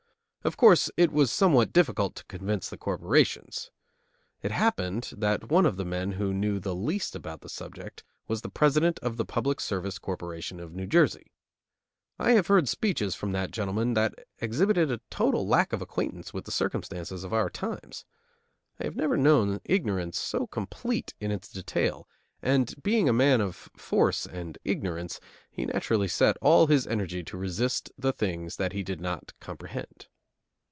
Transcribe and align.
Of 0.43 0.57
course 0.57 0.89
it 0.97 1.11
was 1.11 1.29
somewhat 1.29 1.71
difficult 1.71 2.15
to 2.15 2.25
convince 2.25 2.67
the 2.67 2.75
corporations. 2.75 3.69
It 4.41 4.49
happened 4.49 5.13
that 5.15 5.49
one 5.51 5.67
of 5.67 5.77
the 5.77 5.85
men 5.85 6.13
who 6.13 6.33
knew 6.33 6.59
the 6.59 6.73
least 6.73 7.15
about 7.15 7.41
the 7.41 7.47
subject 7.47 8.03
was 8.27 8.41
the 8.41 8.49
president 8.49 8.97
of 9.01 9.17
the 9.17 9.23
Public 9.23 9.59
Service 9.61 9.99
Corporation 9.99 10.59
of 10.59 10.73
New 10.73 10.87
Jersey. 10.87 11.31
I 12.17 12.31
have 12.31 12.47
heard 12.47 12.67
speeches 12.67 13.13
from 13.13 13.33
that 13.33 13.51
gentleman 13.51 13.93
that 13.93 14.15
exhibited 14.39 14.91
a 14.91 14.99
total 15.11 15.47
lack 15.47 15.73
of 15.73 15.79
acquaintance 15.83 16.33
with 16.33 16.45
the 16.45 16.51
circumstances 16.51 17.23
of 17.23 17.33
our 17.33 17.51
times. 17.51 18.03
I 18.79 18.85
have 18.85 18.95
never 18.95 19.17
known 19.17 19.61
ignorance 19.65 20.17
so 20.17 20.47
complete 20.47 21.13
in 21.19 21.29
its 21.29 21.51
detail; 21.51 22.07
and, 22.41 22.73
being 22.81 23.07
a 23.07 23.13
man 23.13 23.41
of 23.41 23.69
force 23.77 24.25
and 24.25 24.57
ignorance, 24.63 25.19
he 25.51 25.67
naturally 25.67 26.07
set 26.07 26.35
all 26.41 26.65
his 26.65 26.87
energy 26.87 27.21
to 27.25 27.37
resist 27.37 27.91
the 27.95 28.11
things 28.11 28.55
that 28.55 28.73
he 28.73 28.81
did 28.81 28.99
not 28.99 29.33
comprehend. 29.39 30.07